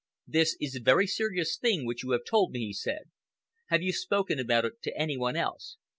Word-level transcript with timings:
"This 0.25 0.57
is 0.59 0.75
a 0.75 0.79
very 0.81 1.05
serious 1.05 1.57
thing 1.57 1.85
which 1.85 2.01
you 2.03 2.09
have 2.09 2.25
told 2.27 2.49
me," 2.53 2.61
he 2.65 2.73
said. 2.73 3.11
"Have 3.67 3.83
you 3.83 3.93
spoken 3.93 4.39
about 4.39 4.65
it 4.65 4.81
to 4.81 4.97
any 4.99 5.15
one 5.15 5.35
else?" 5.35 5.77